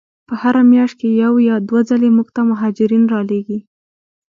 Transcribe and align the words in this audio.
په 0.27 0.33
هره 0.41 0.61
میاشت 0.73 0.95
کې 0.99 1.09
یو 1.23 1.33
یا 1.49 1.55
دوه 1.67 1.81
ځلې 1.89 2.09
موږ 2.15 2.27
ته 2.35 2.41
مهاجرین 2.51 3.03
را 3.13 3.21
لیږي. 3.29 3.59